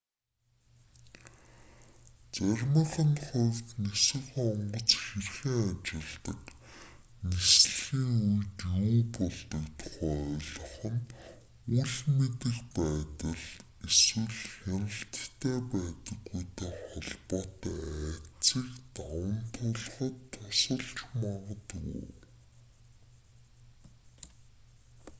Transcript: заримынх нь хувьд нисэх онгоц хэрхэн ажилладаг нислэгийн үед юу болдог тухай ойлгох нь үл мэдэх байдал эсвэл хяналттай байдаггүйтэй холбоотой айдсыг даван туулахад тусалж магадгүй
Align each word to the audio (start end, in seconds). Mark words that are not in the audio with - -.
заримынх 2.33 2.93
нь 3.09 3.21
хувьд 3.25 3.67
нисэх 3.83 4.27
онгоц 4.49 4.89
хэрхэн 5.03 5.57
ажилладаг 5.85 6.41
нислэгийн 7.27 8.15
үед 8.35 8.61
юу 8.79 9.03
болдог 9.15 9.65
тухай 9.79 10.13
ойлгох 10.27 10.75
нь 10.95 11.03
үл 11.81 11.95
мэдэх 12.17 12.57
байдал 12.77 13.43
эсвэл 13.87 14.33
хяналттай 14.51 15.57
байдаггүйтэй 15.71 16.71
холбоотой 16.85 17.79
айдсыг 18.05 18.67
даван 18.95 19.35
туулахад 19.53 20.15
тусалж 20.31 20.89
магадгүй 21.21 22.09